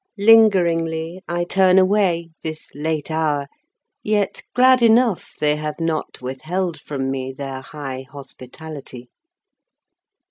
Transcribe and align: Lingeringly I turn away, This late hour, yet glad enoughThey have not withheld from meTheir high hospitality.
Lingeringly 0.17 1.21
I 1.27 1.43
turn 1.43 1.77
away, 1.77 2.31
This 2.41 2.73
late 2.73 3.11
hour, 3.11 3.47
yet 4.01 4.41
glad 4.55 4.79
enoughThey 4.79 5.55
have 5.57 5.79
not 5.79 6.23
withheld 6.23 6.79
from 6.79 7.07
meTheir 7.11 7.61
high 7.65 8.07
hospitality. 8.11 9.11